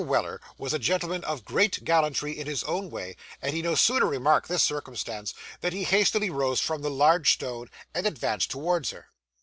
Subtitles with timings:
[0.03, 4.07] Weller was a gentleman of great gallantry in his own way, and he no sooner
[4.07, 9.09] remarked this circumstance than he hastily rose from the large stone, and advanced towards her.